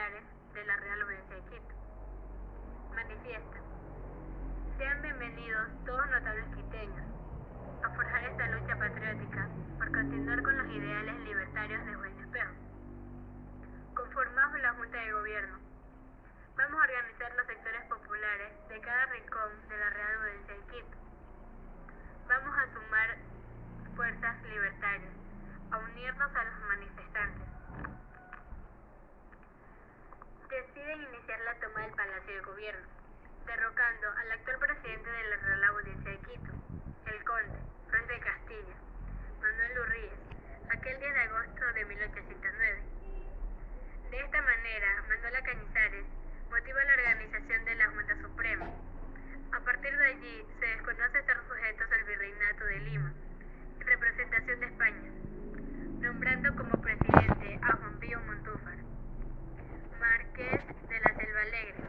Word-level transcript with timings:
de 0.00 0.64
la 0.64 0.76
Real 0.78 1.02
Audiencia 1.02 1.36
de 1.36 1.42
Quito. 1.42 1.74
Manifiesta. 2.94 3.58
Sean 4.78 5.02
bienvenidos 5.02 5.68
todos 5.84 6.08
notables 6.08 6.46
quiteños 6.56 7.04
a 7.84 7.90
forjar 7.90 8.24
esta 8.24 8.46
lucha 8.48 8.78
patriótica 8.78 9.46
por 9.76 9.92
continuar 9.92 10.42
con 10.42 10.56
los 10.56 10.68
ideales 10.68 11.20
libertarios 11.20 11.84
de 11.84 11.96
Buen 11.96 12.18
Espejo. 12.18 12.52
Conformamos 13.94 14.60
la 14.62 14.72
Junta 14.72 14.96
de 14.96 15.12
Gobierno. 15.12 15.58
Vamos 16.56 16.80
a 16.80 16.84
organizar 16.84 17.34
los 17.36 17.46
sectores 17.46 17.84
populares 17.84 18.52
de 18.70 18.80
cada 18.80 19.04
rincón 19.04 19.68
de 19.68 19.76
la 19.76 19.90
Real 19.90 20.16
Audiencia 20.16 20.54
de 20.54 20.60
Quito. 20.72 20.96
Vamos 22.26 22.56
a 22.56 22.72
sumar 22.72 23.16
fuerzas 23.94 24.42
libertarias, 24.44 25.12
a 25.70 25.76
unirnos 25.76 26.34
a 26.34 26.44
los 26.44 26.59
Deciden 30.90 31.14
iniciar 31.14 31.38
la 31.42 31.54
toma 31.54 31.82
del 31.82 31.92
Palacio 31.92 32.34
de 32.34 32.40
Gobierno, 32.40 32.86
derrocando 33.46 34.08
al 34.10 34.32
actual 34.32 34.58
presidente 34.58 35.08
de 35.08 35.30
la 35.30 35.36
Real 35.36 35.64
Audiencia 35.64 36.10
de 36.10 36.18
Quito, 36.18 36.50
el 37.06 37.24
conde, 37.24 37.58
Ruiz 37.92 38.08
de 38.08 38.18
Castilla, 38.18 38.76
Manuel 39.40 39.78
Urríez, 39.86 40.18
aquel 40.68 40.98
10 40.98 41.14
de 41.14 41.20
agosto 41.20 41.72
de 41.74 41.84
1809. 41.84 42.82
De 44.10 44.18
esta 44.18 44.42
manera, 44.42 45.04
Manuela 45.08 45.42
Cañizares 45.42 46.06
motiva 46.50 46.82
la 46.82 46.94
organización 46.94 47.64
de 47.66 47.74
la 47.76 47.86
Junta 47.86 48.16
Suprema. 48.22 48.66
A 49.52 49.60
partir 49.60 49.96
de 49.96 50.06
allí, 50.06 50.46
se 50.58 50.66
desconoce 50.66 51.18
estar 51.20 51.38
sujetos 51.46 51.92
al 51.92 52.04
virreinato 52.04 52.64
de 52.64 52.78
Lima, 52.80 53.12
en 53.78 53.86
representación 53.86 54.58
de 54.58 54.66
España, 54.66 55.10
nombrando 56.00 56.56
como 56.56 56.82
presidente 56.82 57.60
a 57.62 57.76
Juan 57.76 58.00
Pío 58.00 58.18
Montúfar, 58.26 58.89
de 60.40 61.00
la 61.00 61.14
Selva 61.16 61.40
Alegre, 61.42 61.84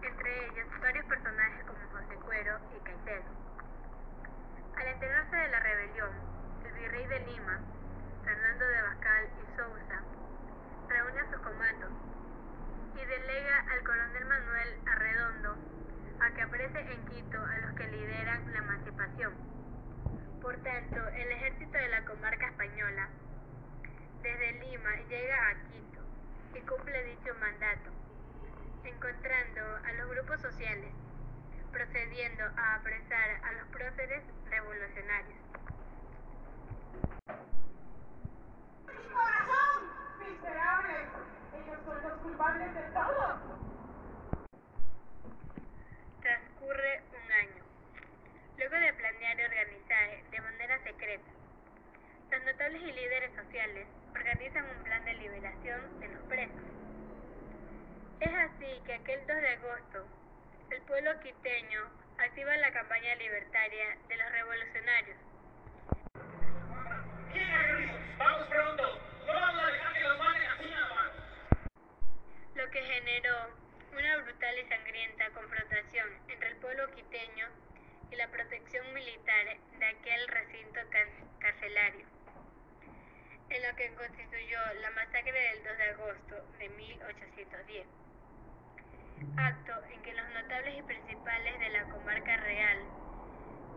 entre 0.00 0.46
ellos 0.46 0.80
varios 0.80 1.04
personajes 1.06 1.64
como 1.64 1.98
José 1.98 2.14
Cuero 2.24 2.60
y 2.76 2.84
Caicedo. 2.84 3.24
Al 4.76 4.86
enterarse 4.86 5.36
de 5.36 5.48
la 5.48 5.58
rebelión, 5.58 6.10
el 6.64 6.72
virrey 6.74 7.06
de 7.08 7.20
Lima, 7.26 7.58
Fernando 8.24 8.64
de 8.66 8.82
Bascal 8.82 9.28
y 9.42 9.56
Sousa, 9.56 10.00
reúne 10.88 11.20
a 11.20 11.30
sus 11.32 11.40
comandos 11.40 11.90
y 12.94 13.04
delega 13.04 13.64
al 13.72 13.82
coronel 13.82 14.24
Manuel 14.26 14.80
Arredondo 14.86 15.56
a 16.20 16.30
que 16.34 16.42
aprese 16.42 16.78
en 16.78 17.04
Quito 17.06 17.42
a 17.42 17.58
los 17.58 17.72
que 17.72 17.88
lideran 17.88 18.52
la 18.52 18.58
emancipación. 18.58 19.34
Por 20.40 20.56
tanto, 20.62 21.08
el 21.08 21.32
ejército 21.32 21.76
de 21.76 21.88
la 21.88 22.04
comarca 22.04 22.46
española 22.46 23.08
desde 24.22 24.52
Lima 24.52 24.94
llega 25.08 25.48
a 25.48 25.54
Quito 25.68 25.85
y 26.56 26.60
cumple 26.62 27.04
dicho 27.04 27.34
mandato, 27.34 27.90
encontrando 28.84 29.60
a 29.84 29.92
los 29.92 30.08
grupos 30.08 30.40
sociales, 30.40 30.90
procediendo 31.70 32.44
a 32.56 32.74
apresar 32.76 33.30
a 33.44 33.52
los 33.52 33.68
próceres 33.68 34.22
revolucionarios. 34.48 35.38
corazón! 39.12 39.92
¡Miserables! 40.18 41.08
Ellos 41.52 41.78
son 41.84 42.02
los 42.02 42.20
culpables 42.22 42.74
de 42.74 42.82
todo. 42.92 43.40
Transcurre 46.22 47.02
un 47.12 47.32
año. 47.32 47.64
Luego 48.56 48.76
de 48.76 48.92
planear 48.94 49.40
y 49.40 49.44
organizar 49.44 50.30
de 50.30 50.40
manera 50.40 50.82
secreta, 50.84 51.30
los 52.30 52.44
notables 52.44 52.82
y 52.82 52.92
líderes 52.92 53.34
sociales 53.36 53.88
organizan 54.14 54.64
un 54.64 54.82
plan 54.82 55.04
de 55.04 55.14
liberación 55.14 56.00
de 56.00 56.08
los. 56.08 56.26
Es 58.20 58.32
así 58.34 58.82
que 58.86 58.94
aquel 58.94 59.26
2 59.26 59.36
de 59.36 59.48
agosto, 59.50 60.06
el 60.70 60.82
pueblo 60.82 61.20
quiteño 61.20 61.80
activa 62.18 62.56
la 62.56 62.72
campaña 62.72 63.14
libertaria 63.16 63.98
de 64.08 64.16
los 64.16 64.32
revolucionarios. 64.32 65.18
¿Quién 67.32 67.48
es 67.50 68.18
¡Vamos 68.18 68.48
pronto! 68.48 69.00
¡No 69.26 69.32
vamos 69.34 69.62
a 69.62 69.66
dejar 69.72 69.92
que 69.94 70.00
los 70.00 70.18
maten 70.18 70.42
así 70.46 70.64
nada 70.70 70.94
más! 70.94 71.12
lo 72.54 72.70
que 72.70 72.82
generó 72.82 73.36
una 73.92 74.16
brutal 74.18 74.58
y 74.58 74.68
sangrienta 74.68 75.30
confrontación 75.32 76.08
entre 76.28 76.48
el 76.50 76.56
pueblo 76.56 76.90
quiteño 76.94 77.48
y 78.10 78.16
la 78.16 78.28
protección 78.30 78.94
militar 78.94 79.46
de 79.78 79.86
aquel 79.86 80.28
recinto 80.28 80.80
car- 80.90 81.08
carcelario, 81.38 82.06
en 83.50 83.62
lo 83.68 83.76
que 83.76 83.94
constituyó 83.94 84.58
la 84.80 84.90
masacre 84.90 85.32
del 85.32 85.64
2 85.64 85.76
de 85.78 85.84
agosto 85.90 86.36
de 86.58 86.68
1810, 86.70 87.86
acto 89.36 89.72
en 89.92 90.02
que 90.02 90.14
los 90.14 90.28
notables 90.34 90.78
y 90.78 90.82
principales 90.82 91.58
de 91.58 91.70
la 91.70 91.84
comarca 91.84 92.36
real 92.36 92.78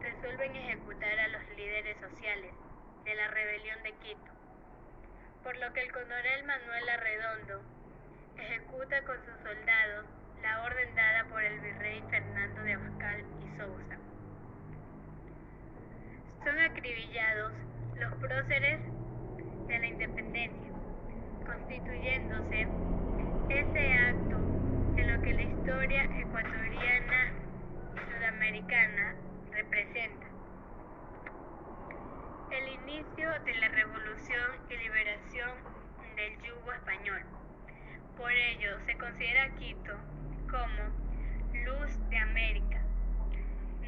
resuelven 0.00 0.56
ejecutar 0.56 1.18
a 1.18 1.28
los 1.28 1.48
líderes 1.56 1.96
sociales 2.00 2.52
de 3.04 3.14
la 3.14 3.28
rebelión 3.28 3.82
de 3.82 3.92
Quito, 3.92 4.32
por 5.42 5.56
lo 5.56 5.72
que 5.72 5.82
el 5.82 5.92
coronel 5.92 6.44
Manuel 6.44 6.88
Arredondo 6.88 7.62
ejecuta 8.36 9.02
con 9.02 9.16
sus 9.24 9.36
soldados 9.42 10.06
la 10.42 10.62
orden 10.62 10.94
dada 10.94 11.24
por 11.24 11.42
el 11.42 11.60
virrey 11.60 12.02
Fernando 12.10 12.62
de 12.62 12.74
Abascal 12.74 13.20
y 13.20 13.58
Sousa. 13.58 13.98
Son 16.44 16.58
acribillados 16.58 17.52
los 17.96 18.14
próceres 18.14 18.80
de 19.66 19.78
la 19.78 19.86
independencia, 19.86 20.72
constituyéndose 21.44 22.68
ese 23.48 23.92
acto 23.94 24.57
la 25.38 25.44
historia 25.44 26.02
ecuatoriana 26.18 27.32
y 27.94 28.12
sudamericana 28.12 29.14
representa. 29.52 30.26
El 32.50 32.68
inicio 32.68 33.30
de 33.44 33.54
la 33.54 33.68
revolución 33.68 34.50
y 34.68 34.76
liberación 34.78 35.50
del 36.16 36.42
yugo 36.42 36.72
español. 36.72 37.22
Por 38.16 38.32
ello, 38.32 38.80
se 38.86 38.98
considera 38.98 39.54
Quito 39.54 39.94
como 40.50 40.90
luz 41.64 42.10
de 42.10 42.18
América. 42.18 42.82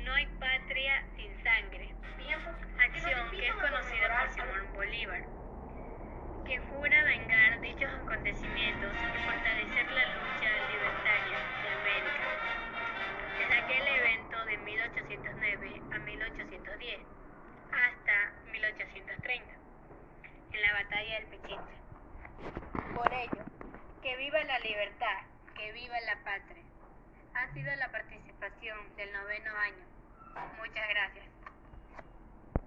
No 0.04 0.12
hay 0.12 0.26
patria 0.38 0.59
hasta 17.72 18.50
1830, 18.50 19.52
en 20.52 20.62
la 20.62 20.72
batalla 20.72 21.14
del 21.20 21.26
Pichincha. 21.26 22.94
Por 22.94 23.12
ello, 23.12 23.44
que 24.02 24.16
viva 24.16 24.42
la 24.44 24.58
libertad, 24.60 25.18
que 25.54 25.72
viva 25.72 25.94
la 26.00 26.16
patria. 26.24 26.64
Ha 27.34 27.52
sido 27.54 27.74
la 27.76 27.90
participación 27.90 28.96
del 28.96 29.12
noveno 29.12 29.50
año. 29.56 29.84
Muchas 30.58 30.88
gracias. 30.88 31.39